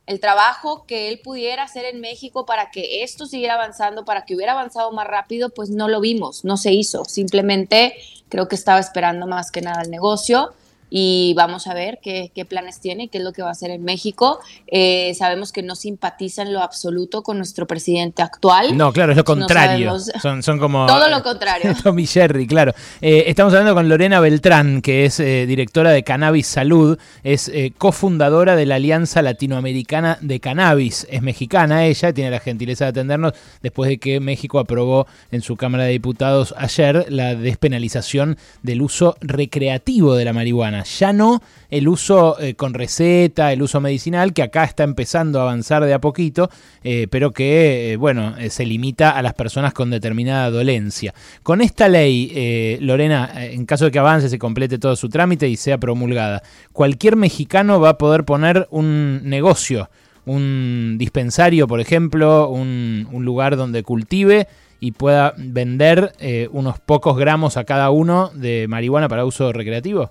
el 0.06 0.18
trabajo 0.18 0.84
que 0.86 1.08
él 1.08 1.20
pudiera 1.20 1.62
hacer 1.62 1.84
en 1.84 2.00
México 2.00 2.44
para 2.44 2.70
que 2.70 3.04
esto 3.04 3.26
siguiera 3.26 3.54
avanzando, 3.54 4.04
para 4.04 4.24
que 4.24 4.34
hubiera 4.34 4.52
avanzado 4.52 4.90
más 4.90 5.06
rápido, 5.06 5.50
pues 5.50 5.70
no 5.70 5.86
lo 5.86 6.00
vimos, 6.00 6.44
no 6.44 6.56
se 6.56 6.72
hizo. 6.72 7.04
Simplemente 7.04 7.94
creo 8.28 8.48
que 8.48 8.56
estaba 8.56 8.80
esperando 8.80 9.26
más 9.26 9.52
que 9.52 9.60
nada 9.60 9.82
el 9.82 9.90
negocio 9.90 10.52
y 10.94 11.32
vamos 11.32 11.66
a 11.68 11.72
ver 11.72 12.00
qué, 12.02 12.30
planes 12.46 12.78
tiene, 12.78 13.08
qué 13.08 13.16
es 13.16 13.24
lo 13.24 13.32
que 13.32 13.40
va 13.40 13.48
a 13.48 13.52
hacer 13.52 13.70
en 13.70 13.82
México. 13.82 14.40
Eh, 14.66 15.14
sabemos 15.14 15.50
que 15.50 15.62
no 15.62 15.74
simpatiza 15.74 16.42
en 16.42 16.52
lo 16.52 16.60
absoluto 16.60 17.22
con 17.22 17.38
nuestro 17.38 17.66
presidente 17.66 18.20
actual. 18.20 18.76
No, 18.76 18.92
claro, 18.92 19.12
es 19.12 19.16
lo 19.16 19.24
contrario. 19.24 19.98
son, 20.20 20.42
son, 20.42 20.58
como... 20.58 20.84
Todo 20.84 21.08
lo 21.08 21.22
contrario. 21.22 21.74
Tommy 21.82 22.06
Jerry, 22.06 22.46
claro. 22.46 22.74
Eh, 23.00 23.24
estamos 23.28 23.54
hablando 23.54 23.74
con 23.74 23.88
Lorena 23.88 24.20
Beltrán, 24.20 24.82
que 24.82 25.06
es 25.06 25.18
eh, 25.18 25.46
directora 25.46 25.92
de 25.92 26.02
Cannabis 26.02 26.46
Salud, 26.46 26.98
es 27.24 27.50
cofundadora 27.78 28.54
de 28.54 28.66
la 28.66 28.74
Alianza 28.74 29.22
Latinoamericana 29.22 30.18
de 30.20 30.40
Cannabis. 30.40 31.06
Es 31.10 31.22
mexicana 31.22 31.86
ella, 31.86 32.12
tiene 32.12 32.30
la 32.30 32.40
gentileza 32.40 32.84
de 32.84 32.90
atendernos 32.90 33.32
después 33.62 33.88
de 33.88 33.96
que 33.96 34.20
México 34.20 34.58
aprobó 34.58 35.06
en 35.30 35.40
su 35.40 35.56
Cámara 35.56 35.84
de 35.84 35.92
Diputados 35.92 36.54
ayer 36.58 37.06
la 37.08 37.34
despenalización 37.34 38.36
del 38.62 38.82
uso 38.82 39.16
recreativo 39.22 40.16
de 40.16 40.26
la 40.26 40.34
marihuana 40.34 40.81
ya 40.84 41.12
no 41.12 41.42
el 41.72 41.88
uso 41.88 42.38
eh, 42.38 42.54
con 42.54 42.74
receta, 42.74 43.50
el 43.50 43.62
uso 43.62 43.80
medicinal, 43.80 44.34
que 44.34 44.42
acá 44.42 44.64
está 44.64 44.84
empezando 44.84 45.40
a 45.40 45.44
avanzar 45.44 45.82
de 45.84 45.94
a 45.94 46.02
poquito, 46.02 46.50
eh, 46.84 47.06
pero 47.10 47.30
que, 47.30 47.92
eh, 47.92 47.96
bueno, 47.96 48.34
se 48.50 48.66
limita 48.66 49.10
a 49.10 49.22
las 49.22 49.32
personas 49.32 49.72
con 49.72 49.88
determinada 49.88 50.50
dolencia. 50.50 51.14
Con 51.42 51.62
esta 51.62 51.88
ley, 51.88 52.78
Lorena, 52.80 53.30
en 53.36 53.64
caso 53.64 53.86
de 53.86 53.90
que 53.90 53.98
avance, 53.98 54.28
se 54.28 54.38
complete 54.38 54.78
todo 54.78 54.94
su 54.96 55.08
trámite 55.08 55.48
y 55.48 55.56
sea 55.56 55.78
promulgada, 55.78 56.42
cualquier 56.72 57.16
mexicano 57.16 57.80
va 57.80 57.90
a 57.90 57.98
poder 57.98 58.24
poner 58.24 58.68
un 58.70 59.22
negocio, 59.24 59.88
un 60.26 60.96
dispensario, 60.98 61.66
por 61.66 61.80
ejemplo, 61.80 62.50
un, 62.50 63.06
lugar 63.10 63.56
donde 63.56 63.82
cultive 63.82 64.46
y 64.78 64.92
pueda 64.92 65.32
vender 65.38 66.12
unos 66.50 66.80
pocos 66.80 67.16
gramos 67.16 67.56
a 67.56 67.64
cada 67.64 67.88
uno 67.88 68.30
de 68.34 68.66
marihuana 68.68 69.08
para 69.08 69.24
uso 69.24 69.52
recreativo? 69.52 70.10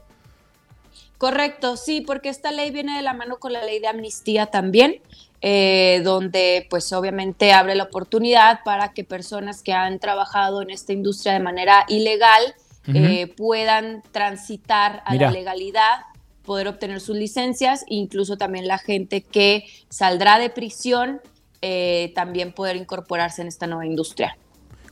Correcto, 1.21 1.77
sí, 1.77 2.01
porque 2.01 2.29
esta 2.29 2.51
ley 2.51 2.71
viene 2.71 2.95
de 2.95 3.03
la 3.03 3.13
mano 3.13 3.37
con 3.37 3.53
la 3.53 3.63
ley 3.63 3.79
de 3.79 3.85
amnistía 3.85 4.47
también, 4.47 5.03
eh, 5.41 6.01
donde 6.03 6.65
pues 6.67 6.91
obviamente 6.93 7.53
abre 7.53 7.75
la 7.75 7.83
oportunidad 7.83 8.61
para 8.65 8.93
que 8.93 9.03
personas 9.03 9.61
que 9.61 9.71
han 9.71 9.99
trabajado 9.99 10.63
en 10.63 10.71
esta 10.71 10.93
industria 10.93 11.33
de 11.33 11.39
manera 11.39 11.85
ilegal 11.89 12.55
eh, 12.95 13.31
puedan 13.37 14.01
transitar 14.11 15.03
a 15.05 15.13
la 15.13 15.29
legalidad, 15.29 16.05
poder 16.43 16.67
obtener 16.67 16.99
sus 16.99 17.15
licencias, 17.15 17.85
incluso 17.87 18.35
también 18.39 18.67
la 18.67 18.79
gente 18.79 19.21
que 19.21 19.65
saldrá 19.89 20.39
de 20.39 20.49
prisión 20.49 21.21
eh, 21.61 22.13
también 22.15 22.51
poder 22.51 22.77
incorporarse 22.77 23.43
en 23.43 23.47
esta 23.47 23.67
nueva 23.67 23.85
industria. 23.85 24.39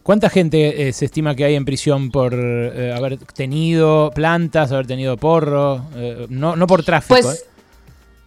¿Cuánta 0.10 0.32
gente 0.32 0.88
eh, 0.88 0.92
se 0.92 1.06
estima 1.06 1.36
que 1.36 1.46
hay 1.46 1.54
en 1.54 1.66
prisión 1.66 2.10
por 2.10 2.34
eh, 2.34 2.92
haber 2.98 3.20
tenido 3.20 4.10
plantas, 4.10 4.72
haber 4.72 4.88
tenido 4.88 5.18
porro? 5.18 5.86
Eh, 5.96 6.26
no, 6.30 6.56
no 6.56 6.66
por 6.66 6.84
tráfico. 6.84 7.22
Pues, 7.22 7.46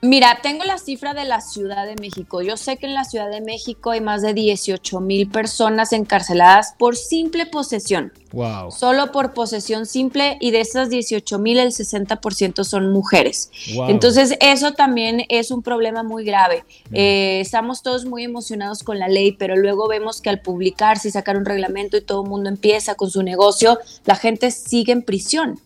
Mira, 0.05 0.41
tengo 0.43 0.65
la 0.65 0.79
cifra 0.79 1.15
de 1.15 1.25
la 1.25 1.41
Ciudad 1.41 1.87
de 1.87 1.95
México. 1.95 2.43
Yo 2.43 2.57
sé 2.57 2.77
que 2.77 2.87
en 2.87 2.95
la 2.95 3.05
Ciudad 3.05 3.31
de 3.31 3.41
México 3.41 3.93
hay 3.93 4.01
más 4.01 4.21
de 4.21 4.35
18 4.35 4.99
mil 4.99 5.31
personas 5.31 5.93
encarceladas 5.93 6.75
por 6.77 6.97
simple 6.97 7.47
posesión. 7.47 8.13
Wow. 8.33 8.73
Solo 8.73 9.13
por 9.13 9.33
posesión 9.33 9.87
simple 9.87 10.39
y 10.41 10.51
de 10.51 10.61
esas 10.61 10.91
18 10.91 11.39
mil 11.39 11.61
el 11.61 11.69
60% 11.69 12.65
son 12.65 12.91
mujeres. 12.91 13.53
Entonces 13.87 14.37
eso 14.41 14.73
también 14.73 15.25
es 15.29 15.53
un 15.53 15.63
problema 15.63 16.03
muy 16.03 16.25
grave. 16.25 16.65
Mm. 16.91 16.95
Eh, 16.97 17.41
estamos 17.41 17.83
todos 17.83 18.05
muy 18.05 18.25
emocionados 18.25 18.83
con 18.83 18.99
la 18.99 19.07
ley, 19.07 19.31
pero 19.31 19.55
luego 19.55 19.87
vemos 19.87 20.21
que 20.21 20.31
al 20.31 20.41
publicarse 20.41 21.07
y 21.07 21.11
sacar 21.13 21.37
un 21.37 21.45
reglamento 21.45 21.97
y 21.97 22.01
todo 22.01 22.25
el 22.25 22.29
mundo 22.29 22.49
empieza 22.49 22.97
con 22.97 23.09
su 23.09 23.23
negocio, 23.23 23.79
la 24.05 24.17
gente 24.17 24.51
sigue 24.51 24.91
en 24.91 25.03
prisión. 25.03 25.61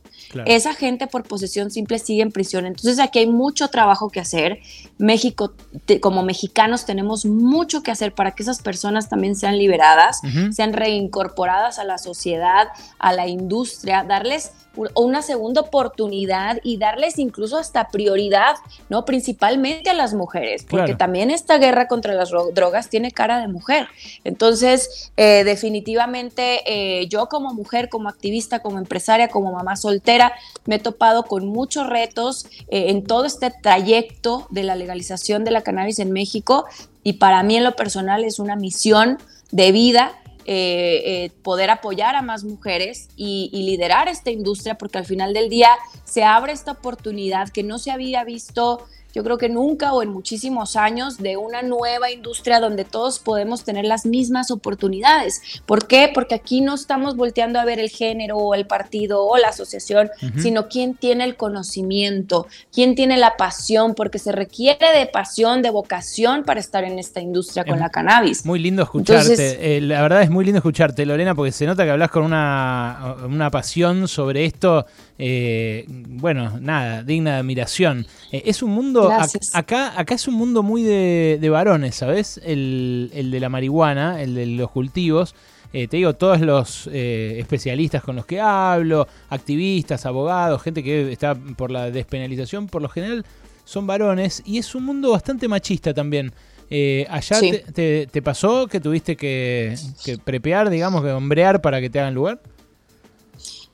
Esa 0.46 0.74
gente 0.74 1.06
por 1.06 1.22
posesión 1.22 1.70
simple 1.70 1.98
sigue 1.98 2.22
en 2.22 2.32
prisión. 2.32 2.66
Entonces 2.66 2.98
aquí 2.98 3.20
hay 3.20 3.26
mucho 3.26 3.68
trabajo 3.68 4.10
que 4.10 4.20
hacer. 4.20 4.60
México, 4.98 5.54
como 6.00 6.22
mexicanos, 6.22 6.84
tenemos 6.84 7.24
mucho 7.24 7.82
que 7.82 7.90
hacer 7.90 8.12
para 8.12 8.32
que 8.32 8.42
esas 8.42 8.60
personas 8.60 9.08
también 9.08 9.36
sean 9.36 9.58
liberadas, 9.58 10.20
sean 10.50 10.72
reincorporadas 10.72 11.78
a 11.78 11.84
la 11.84 11.98
sociedad, 11.98 12.68
a 12.98 13.12
la 13.12 13.26
industria, 13.26 14.04
darles 14.04 14.52
una 14.94 15.22
segunda 15.22 15.62
oportunidad 15.62 16.58
y 16.62 16.76
darles 16.76 17.18
incluso 17.18 17.56
hasta 17.56 17.88
prioridad, 17.88 18.56
¿no? 18.88 19.04
Principalmente 19.04 19.90
a 19.90 19.94
las 19.94 20.14
mujeres, 20.14 20.64
porque 20.68 20.94
también 20.94 21.30
esta 21.30 21.58
guerra 21.58 21.88
contra 21.88 22.14
las 22.14 22.30
drogas 22.52 22.88
tiene 22.88 23.10
cara 23.10 23.40
de 23.40 23.48
mujer. 23.48 23.88
Entonces, 24.24 25.10
eh, 25.16 25.42
definitivamente 25.44 26.60
eh, 26.66 27.06
yo 27.08 27.26
como 27.28 27.54
mujer, 27.54 27.88
como 27.88 28.08
activista, 28.08 28.60
como 28.60 28.78
empresaria, 28.78 29.28
como 29.28 29.52
mamá 29.52 29.76
soltera, 29.76 30.32
me 30.64 30.76
he 30.76 30.78
topado 30.78 31.24
con 31.24 31.46
muchos 31.46 31.88
retos 31.88 32.46
eh, 32.68 32.90
en 32.90 33.04
todo 33.04 33.24
este 33.24 33.50
trayecto 33.50 34.46
de 34.50 34.62
la 34.62 34.76
legalización 34.76 35.44
de 35.44 35.50
la 35.50 35.62
cannabis 35.62 35.98
en 35.98 36.12
México 36.12 36.66
y 37.02 37.14
para 37.14 37.42
mí 37.42 37.56
en 37.56 37.64
lo 37.64 37.76
personal 37.76 38.24
es 38.24 38.38
una 38.38 38.56
misión 38.56 39.18
de 39.50 39.72
vida 39.72 40.12
eh, 40.48 41.02
eh, 41.04 41.30
poder 41.42 41.70
apoyar 41.70 42.14
a 42.14 42.22
más 42.22 42.44
mujeres 42.44 43.08
y, 43.16 43.50
liderar 43.52 44.06
esta 44.06 44.30
industria, 44.30 44.78
porque 44.78 44.98
al 44.98 45.04
final 45.04 45.34
del 45.34 45.48
día 45.48 45.70
se 46.04 46.22
abre 46.22 46.52
esta 46.52 46.70
oportunidad 46.70 47.48
que 47.48 47.64
no 47.64 47.78
se 47.80 47.90
había 47.90 48.22
visto 48.22 48.86
yo 49.16 49.24
creo 49.24 49.38
que 49.38 49.48
nunca 49.48 49.94
o 49.94 50.02
en 50.02 50.10
muchísimos 50.10 50.76
años 50.76 51.16
de 51.16 51.38
una 51.38 51.62
nueva 51.62 52.10
industria 52.10 52.60
donde 52.60 52.84
todos 52.84 53.18
podemos 53.18 53.64
tener 53.64 53.86
las 53.86 54.04
mismas 54.04 54.50
oportunidades. 54.50 55.40
¿Por 55.64 55.86
qué? 55.86 56.10
Porque 56.12 56.34
aquí 56.34 56.60
no 56.60 56.74
estamos 56.74 57.16
volteando 57.16 57.58
a 57.58 57.64
ver 57.64 57.78
el 57.78 57.88
género 57.88 58.36
o 58.36 58.54
el 58.54 58.66
partido 58.66 59.24
o 59.24 59.38
la 59.38 59.48
asociación, 59.48 60.10
sino 60.36 60.68
quién 60.68 60.94
tiene 60.94 61.24
el 61.24 61.34
conocimiento, 61.36 62.46
quién 62.70 62.94
tiene 62.94 63.16
la 63.16 63.38
pasión, 63.38 63.94
porque 63.94 64.18
se 64.18 64.32
requiere 64.32 64.92
de 64.94 65.06
pasión, 65.06 65.62
de 65.62 65.70
vocación 65.70 66.44
para 66.44 66.60
estar 66.60 66.84
en 66.84 66.98
esta 66.98 67.22
industria 67.22 67.64
con 67.64 67.78
la 67.78 67.88
cannabis. 67.88 68.44
Muy 68.44 68.58
lindo 68.58 68.82
escucharte. 68.82 69.78
Eh, 69.78 69.80
la 69.80 70.02
verdad 70.02 70.20
es 70.20 70.28
muy 70.28 70.44
lindo 70.44 70.58
escucharte, 70.58 71.06
Lorena, 71.06 71.34
porque 71.34 71.52
se 71.52 71.64
nota 71.64 71.84
que 71.84 71.90
hablas 71.90 72.10
con 72.10 72.22
una, 72.22 73.16
una 73.24 73.50
pasión 73.50 74.08
sobre 74.08 74.44
esto 74.44 74.84
eh, 75.18 75.84
bueno, 75.88 76.58
nada, 76.60 77.02
digna 77.02 77.32
de 77.32 77.36
admiración. 77.38 78.06
Eh, 78.32 78.42
es 78.46 78.62
un 78.62 78.70
mundo, 78.70 79.10
acá, 79.52 79.98
acá 79.98 80.14
es 80.14 80.28
un 80.28 80.34
mundo 80.34 80.62
muy 80.62 80.82
de, 80.82 81.48
varones, 81.50 81.94
¿sabes? 81.96 82.40
El, 82.44 83.10
de 83.12 83.40
la 83.40 83.48
marihuana, 83.48 84.22
el 84.22 84.34
de 84.34 84.46
los 84.46 84.70
cultivos. 84.70 85.34
Eh, 85.72 85.88
te 85.88 85.96
digo, 85.96 86.14
todos 86.14 86.40
los 86.40 86.86
especialistas 86.86 88.02
con 88.02 88.16
los 88.16 88.24
que 88.24 88.40
hablo, 88.40 89.06
activistas, 89.28 90.06
abogados, 90.06 90.62
gente 90.62 90.82
que 90.82 91.12
está 91.12 91.34
por 91.34 91.70
la 91.70 91.90
despenalización, 91.90 92.68
por 92.68 92.82
lo 92.82 92.88
general 92.88 93.24
son 93.64 93.86
varones 93.86 94.42
y 94.46 94.58
es 94.58 94.74
un 94.74 94.84
mundo 94.84 95.10
bastante 95.10 95.48
machista 95.48 95.92
también. 95.92 96.32
Eh, 96.70 97.06
¿Allá 97.10 97.38
te, 97.74 98.06
te, 98.06 98.22
pasó 98.22 98.66
que 98.66 98.80
tuviste 98.80 99.16
que, 99.16 99.76
que 100.04 100.18
prepear, 100.18 100.68
digamos, 100.70 101.02
que 101.02 101.10
hombrear 101.10 101.60
para 101.60 101.80
que 101.80 101.90
te 101.90 102.00
hagan 102.00 102.14
lugar? 102.14 102.40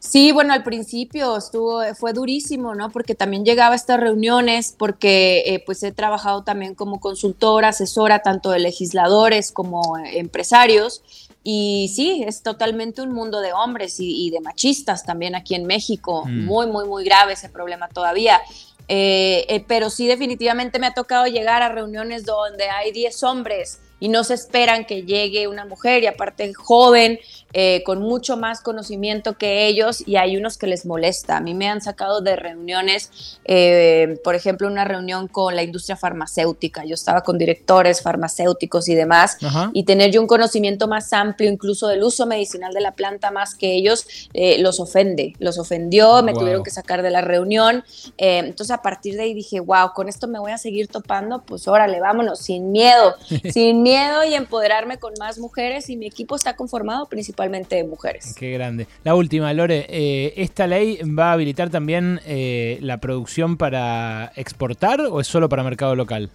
Sí, 0.04 0.32
bueno, 0.32 0.52
al 0.52 0.64
principio 0.64 1.36
estuvo, 1.36 1.80
fue 1.94 2.12
durísimo, 2.12 2.74
¿no? 2.74 2.90
Porque 2.90 3.14
también 3.14 3.44
llegaba 3.44 3.74
a 3.74 3.76
estas 3.76 4.00
reuniones, 4.00 4.74
porque 4.76 5.44
eh, 5.46 5.62
pues 5.64 5.80
he 5.84 5.92
trabajado 5.92 6.42
también 6.42 6.74
como 6.74 6.98
consultora, 6.98 7.68
asesora 7.68 8.18
tanto 8.18 8.50
de 8.50 8.58
legisladores 8.58 9.52
como 9.52 9.96
empresarios. 9.98 11.04
Y 11.44 11.92
sí, 11.94 12.24
es 12.26 12.42
totalmente 12.42 13.00
un 13.00 13.12
mundo 13.12 13.40
de 13.40 13.52
hombres 13.52 14.00
y, 14.00 14.28
de 14.30 14.40
machistas 14.40 15.04
también 15.04 15.36
aquí 15.36 15.54
en 15.54 15.66
México. 15.66 16.24
Mm. 16.26 16.46
Muy, 16.46 16.66
muy, 16.66 16.84
muy 16.88 17.04
grave 17.04 17.34
ese 17.34 17.48
problema 17.48 17.86
todavía. 17.86 18.40
Eh, 18.88 19.46
eh, 19.48 19.64
pero 19.68 19.88
sí, 19.88 20.08
definitivamente 20.08 20.80
me 20.80 20.88
ha 20.88 20.94
tocado 20.94 21.26
llegar 21.26 21.62
a 21.62 21.68
reuniones 21.68 22.24
donde 22.24 22.68
hay 22.68 22.90
10 22.90 23.22
hombres 23.22 23.78
y 24.02 24.08
no 24.08 24.24
se 24.24 24.34
esperan 24.34 24.84
que 24.84 25.04
llegue 25.04 25.46
una 25.46 25.64
mujer 25.64 26.02
y 26.02 26.08
aparte 26.08 26.52
joven, 26.54 27.20
eh, 27.52 27.82
con 27.84 28.00
mucho 28.00 28.36
más 28.36 28.62
conocimiento 28.62 29.34
que 29.34 29.66
ellos 29.66 30.02
y 30.04 30.16
hay 30.16 30.36
unos 30.36 30.58
que 30.58 30.66
les 30.66 30.86
molesta. 30.86 31.36
A 31.36 31.40
mí 31.40 31.54
me 31.54 31.68
han 31.68 31.80
sacado 31.80 32.20
de 32.20 32.34
reuniones, 32.34 33.38
eh, 33.44 34.18
por 34.24 34.34
ejemplo, 34.34 34.66
una 34.66 34.84
reunión 34.84 35.28
con 35.28 35.54
la 35.54 35.62
industria 35.62 35.94
farmacéutica. 35.94 36.84
Yo 36.84 36.94
estaba 36.94 37.20
con 37.20 37.38
directores 37.38 38.02
farmacéuticos 38.02 38.88
y 38.88 38.96
demás 38.96 39.36
y 39.72 39.84
tener 39.84 40.10
yo 40.10 40.20
un 40.20 40.26
conocimiento 40.26 40.88
más 40.88 41.12
amplio 41.12 41.48
incluso 41.48 41.86
del 41.86 42.02
uso 42.02 42.26
medicinal 42.26 42.74
de 42.74 42.80
la 42.80 42.92
planta 42.92 43.30
más 43.30 43.54
que 43.54 43.72
ellos, 43.72 44.04
eh, 44.34 44.58
los 44.58 44.80
ofende, 44.80 45.34
los 45.38 45.58
ofendió, 45.58 46.24
me 46.24 46.32
tuvieron 46.32 46.64
que 46.64 46.70
sacar 46.70 47.02
de 47.02 47.10
la 47.10 47.20
reunión. 47.20 47.84
entonces 48.16 48.72
a 48.72 48.82
partir 48.82 49.14
de 49.14 49.22
ahí 49.22 49.34
dije, 49.34 49.60
wow, 49.60 49.92
con 49.94 50.08
esto 50.08 50.26
me 50.26 50.40
voy 50.40 50.50
a 50.50 50.58
seguir 50.58 50.88
topando, 50.88 51.42
pues 51.42 51.68
órale, 51.68 52.00
vámonos, 52.00 52.40
sin 52.40 52.72
miedo, 52.72 53.14
sin 53.52 53.82
miedo 53.82 53.91
miedo 53.92 54.24
y 54.24 54.34
empoderarme 54.34 54.98
con 54.98 55.12
más 55.18 55.38
mujeres 55.38 55.90
y 55.90 55.96
mi 55.96 56.06
equipo 56.06 56.36
está 56.36 56.56
conformado 56.56 57.06
principalmente 57.06 57.76
de 57.76 57.84
mujeres. 57.84 58.34
Qué 58.38 58.50
grande. 58.52 58.86
La 59.04 59.14
última, 59.14 59.52
Lore, 59.52 59.86
eh, 59.88 60.32
¿esta 60.36 60.66
ley 60.66 60.98
va 61.02 61.30
a 61.30 61.32
habilitar 61.34 61.68
también 61.68 62.20
eh, 62.24 62.78
la 62.80 62.98
producción 62.98 63.58
para 63.58 64.32
exportar 64.36 65.00
o 65.02 65.20
es 65.20 65.26
solo 65.26 65.48
para 65.48 65.62
mercado 65.62 65.94
local? 65.94 66.30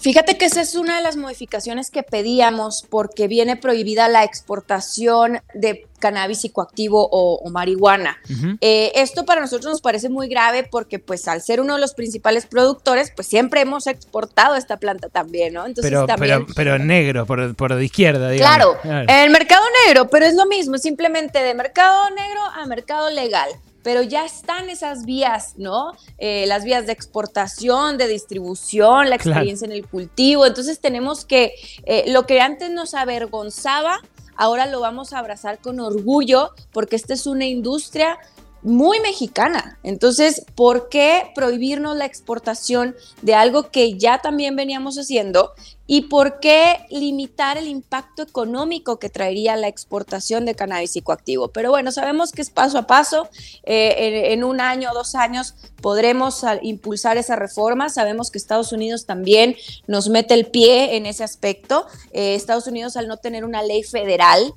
Fíjate 0.00 0.36
que 0.36 0.44
esa 0.44 0.60
es 0.60 0.74
una 0.74 0.96
de 0.96 1.02
las 1.02 1.16
modificaciones 1.16 1.90
que 1.90 2.02
pedíamos 2.02 2.84
porque 2.88 3.28
viene 3.28 3.56
prohibida 3.56 4.08
la 4.08 4.24
exportación 4.24 5.40
de 5.54 5.86
cannabis 5.98 6.42
psicoactivo 6.42 7.08
o, 7.10 7.48
marihuana. 7.50 8.18
Eh, 8.60 8.92
esto 8.94 9.24
para 9.24 9.40
nosotros 9.40 9.72
nos 9.72 9.80
parece 9.80 10.10
muy 10.10 10.28
grave 10.28 10.68
porque 10.70 10.98
pues 10.98 11.26
al 11.28 11.40
ser 11.40 11.60
uno 11.60 11.74
de 11.74 11.80
los 11.80 11.94
principales 11.94 12.46
productores, 12.46 13.10
pues 13.14 13.26
siempre 13.26 13.62
hemos 13.62 13.86
exportado 13.86 14.54
esta 14.56 14.76
planta 14.76 15.08
también, 15.08 15.54
¿no? 15.54 15.66
Entonces, 15.66 15.90
pero, 15.90 16.06
pero, 16.18 16.46
pero 16.54 16.78
negro, 16.78 17.24
por, 17.24 17.54
por 17.54 17.74
de 17.74 17.84
izquierda, 17.84 18.28
digamos. 18.28 18.76
Claro, 18.82 19.02
en 19.02 19.18
el 19.18 19.30
mercado 19.30 19.64
negro, 19.86 20.08
pero 20.08 20.26
es 20.26 20.34
lo 20.34 20.46
mismo, 20.46 20.76
simplemente 20.76 21.42
de 21.42 21.54
mercado 21.54 22.10
negro 22.10 22.40
a 22.54 22.66
mercado 22.66 23.10
legal 23.10 23.48
pero 23.86 24.02
ya 24.02 24.24
están 24.24 24.68
esas 24.68 25.04
vías, 25.04 25.54
¿no? 25.58 25.92
Eh, 26.18 26.44
las 26.48 26.64
vías 26.64 26.86
de 26.86 26.92
exportación, 26.92 27.98
de 27.98 28.08
distribución, 28.08 29.08
la 29.10 29.14
experiencia 29.14 29.64
en 29.64 29.70
el 29.70 29.86
cultivo. 29.86 30.44
Entonces 30.44 30.80
tenemos 30.80 31.24
que, 31.24 31.54
eh, 31.84 32.02
lo 32.08 32.26
que 32.26 32.40
antes 32.40 32.68
nos 32.68 32.94
avergonzaba, 32.94 34.00
ahora 34.34 34.66
lo 34.66 34.80
vamos 34.80 35.12
a 35.12 35.20
abrazar 35.20 35.60
con 35.60 35.78
orgullo, 35.78 36.50
porque 36.72 36.96
esta 36.96 37.14
es 37.14 37.28
una 37.28 37.46
industria 37.46 38.18
muy 38.62 39.00
mexicana. 39.00 39.78
Entonces, 39.82 40.44
¿por 40.54 40.88
qué 40.88 41.30
prohibirnos 41.34 41.96
la 41.96 42.04
exportación 42.04 42.96
de 43.22 43.34
algo 43.34 43.70
que 43.70 43.96
ya 43.96 44.18
también 44.18 44.56
veníamos 44.56 44.96
haciendo? 44.96 45.52
¿Y 45.88 46.02
por 46.02 46.40
qué 46.40 46.84
limitar 46.90 47.58
el 47.58 47.68
impacto 47.68 48.22
económico 48.22 48.98
que 48.98 49.08
traería 49.08 49.54
la 49.54 49.68
exportación 49.68 50.44
de 50.44 50.56
cannabis 50.56 50.90
psicoactivo? 50.90 51.48
Pero 51.48 51.70
bueno, 51.70 51.92
sabemos 51.92 52.32
que 52.32 52.42
es 52.42 52.50
paso 52.50 52.78
a 52.78 52.88
paso. 52.88 53.28
Eh, 53.62 54.32
en, 54.32 54.42
un 54.42 54.60
año 54.60 54.90
o 54.90 54.94
dos 54.94 55.14
años 55.14 55.54
podremos 55.80 56.42
impulsar 56.62 57.18
esa 57.18 57.36
reforma. 57.36 57.88
Sabemos 57.88 58.32
que 58.32 58.38
Estados 58.38 58.72
Unidos 58.72 59.06
también 59.06 59.54
nos 59.86 60.08
mete 60.08 60.34
el 60.34 60.46
pie 60.46 60.96
en 60.96 61.06
ese 61.06 61.22
aspecto. 61.22 61.86
Eh, 62.10 62.34
Estados 62.34 62.66
Unidos, 62.66 62.96
al 62.96 63.06
no 63.06 63.18
tener 63.18 63.44
una 63.44 63.62
ley 63.62 63.84
federal, 63.84 64.54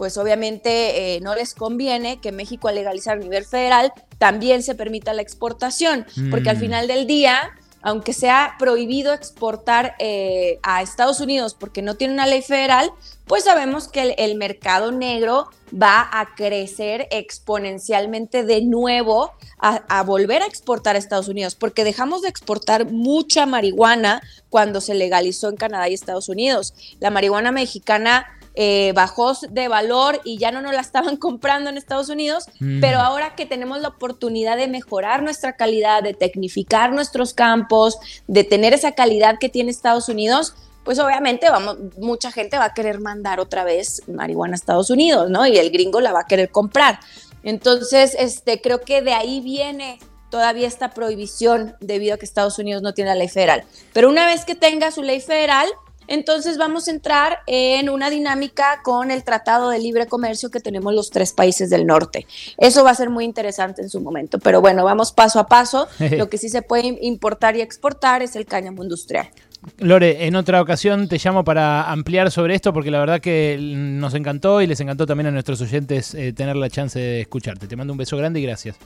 pues 0.00 0.16
obviamente 0.16 1.16
eh, 1.16 1.20
no 1.20 1.34
les 1.34 1.52
conviene 1.52 2.22
que 2.22 2.32
México 2.32 2.68
al 2.68 2.74
legalizar 2.74 3.18
a 3.18 3.20
nivel 3.20 3.44
federal 3.44 3.92
también 4.16 4.62
se 4.62 4.74
permita 4.74 5.12
la 5.12 5.20
exportación, 5.20 6.06
porque 6.30 6.48
al 6.48 6.56
mm. 6.56 6.60
final 6.60 6.88
del 6.88 7.06
día, 7.06 7.50
aunque 7.82 8.14
sea 8.14 8.54
prohibido 8.58 9.12
exportar 9.12 9.96
eh, 9.98 10.58
a 10.62 10.80
Estados 10.80 11.20
Unidos 11.20 11.52
porque 11.52 11.82
no 11.82 11.96
tiene 11.96 12.14
una 12.14 12.24
ley 12.26 12.40
federal, 12.40 12.90
pues 13.26 13.44
sabemos 13.44 13.88
que 13.88 14.14
el, 14.16 14.36
mercado 14.36 14.90
negro 14.90 15.50
va 15.70 16.08
a 16.10 16.34
crecer 16.34 17.06
exponencialmente 17.10 18.42
de 18.42 18.62
nuevo 18.62 19.32
a, 19.58 19.82
a, 19.90 20.02
volver 20.02 20.40
a 20.40 20.46
exportar 20.46 20.96
a 20.96 20.98
Estados 20.98 21.28
Unidos, 21.28 21.56
porque 21.56 21.84
dejamos 21.84 22.22
de 22.22 22.30
exportar 22.30 22.90
mucha 22.90 23.44
marihuana 23.44 24.22
cuando 24.48 24.80
se 24.80 24.94
legalizó 24.94 25.50
en 25.50 25.56
Canadá 25.56 25.90
y 25.90 25.94
Estados 25.94 26.30
Unidos. 26.30 26.72
La 27.00 27.10
marihuana 27.10 27.52
mexicana 27.52 28.26
eh, 28.54 28.92
bajó 28.94 29.32
de 29.48 29.68
valor 29.68 30.20
y 30.24 30.38
ya 30.38 30.50
no 30.50 30.60
nos 30.60 30.74
la 30.74 30.80
estaban 30.80 31.16
comprando 31.18 31.70
en 31.70 31.76
Estados 31.76 32.08
Unidos, 32.08 32.44
mm. 32.60 32.80
pero 32.80 32.98
ahora 32.98 33.34
que 33.36 33.46
tenemos 33.46 33.80
la 33.80 33.88
oportunidad 33.88 34.56
de 34.56 34.68
mejorar 34.68 35.22
nuestra 35.22 35.56
calidad, 35.56 36.02
de 36.02 36.14
tecnificar 36.14 36.92
nuestros 36.92 37.34
campos, 37.34 37.98
de 38.26 38.44
tener 38.44 38.74
esa 38.74 38.92
calidad 38.92 39.38
que 39.38 39.48
tiene 39.48 39.70
Estados 39.70 40.08
Unidos, 40.08 40.54
pues 40.84 40.98
obviamente 40.98 41.50
vamos, 41.50 41.76
mucha 41.98 42.32
gente 42.32 42.58
va 42.58 42.66
a 42.66 42.74
querer 42.74 43.00
mandar 43.00 43.38
otra 43.38 43.64
vez 43.64 44.02
marihuana 44.08 44.54
a 44.54 44.56
Estados 44.56 44.90
Unidos, 44.90 45.30
¿no? 45.30 45.46
Y 45.46 45.58
el 45.58 45.70
gringo 45.70 46.00
la 46.00 46.12
va 46.12 46.20
a 46.20 46.26
querer 46.26 46.50
comprar. 46.50 47.00
Entonces, 47.42 48.16
este, 48.18 48.60
creo 48.60 48.80
que 48.80 49.02
de 49.02 49.12
ahí 49.12 49.40
viene 49.40 49.98
todavía 50.30 50.66
esta 50.66 50.90
prohibición 50.90 51.76
debido 51.80 52.14
a 52.14 52.18
que 52.18 52.24
Estados 52.24 52.58
Unidos 52.58 52.82
no 52.82 52.94
tiene 52.94 53.10
la 53.10 53.16
ley 53.16 53.28
federal. 53.28 53.64
Pero 53.92 54.08
una 54.08 54.26
vez 54.26 54.44
que 54.44 54.54
tenga 54.54 54.90
su 54.90 55.02
ley 55.02 55.20
federal, 55.20 55.68
entonces 56.10 56.58
vamos 56.58 56.88
a 56.88 56.90
entrar 56.90 57.38
en 57.46 57.88
una 57.88 58.10
dinámica 58.10 58.80
con 58.82 59.12
el 59.12 59.22
Tratado 59.22 59.70
de 59.70 59.78
Libre 59.78 60.06
Comercio 60.06 60.50
que 60.50 60.58
tenemos 60.58 60.92
los 60.92 61.10
tres 61.10 61.32
países 61.32 61.70
del 61.70 61.86
norte. 61.86 62.26
Eso 62.58 62.82
va 62.82 62.90
a 62.90 62.94
ser 62.96 63.10
muy 63.10 63.24
interesante 63.24 63.80
en 63.80 63.88
su 63.88 64.00
momento, 64.00 64.40
pero 64.40 64.60
bueno, 64.60 64.82
vamos 64.82 65.12
paso 65.12 65.38
a 65.38 65.46
paso. 65.46 65.86
Lo 66.18 66.28
que 66.28 66.36
sí 66.36 66.48
se 66.48 66.62
puede 66.62 66.98
importar 67.00 67.54
y 67.54 67.60
exportar 67.60 68.22
es 68.22 68.34
el 68.34 68.44
cáñamo 68.44 68.82
industrial. 68.82 69.30
Lore, 69.78 70.26
en 70.26 70.34
otra 70.34 70.60
ocasión 70.60 71.06
te 71.06 71.18
llamo 71.18 71.44
para 71.44 71.88
ampliar 71.90 72.32
sobre 72.32 72.56
esto 72.56 72.72
porque 72.72 72.90
la 72.90 72.98
verdad 72.98 73.20
que 73.20 73.56
nos 73.60 74.14
encantó 74.14 74.60
y 74.62 74.66
les 74.66 74.80
encantó 74.80 75.06
también 75.06 75.28
a 75.28 75.30
nuestros 75.30 75.60
oyentes 75.60 76.14
eh, 76.14 76.32
tener 76.32 76.56
la 76.56 76.68
chance 76.68 76.98
de 76.98 77.20
escucharte. 77.20 77.68
Te 77.68 77.76
mando 77.76 77.92
un 77.92 77.98
beso 77.98 78.16
grande 78.16 78.40
y 78.40 78.42
gracias. 78.42 78.76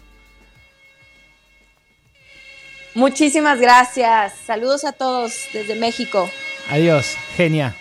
Muchísimas 2.95 3.59
gracias. 3.61 4.35
Saludos 4.45 4.85
a 4.85 4.93
todos 4.93 5.33
desde 5.55 5.75
México. 5.75 6.29
Adiós, 6.71 7.17
genia. 7.37 7.75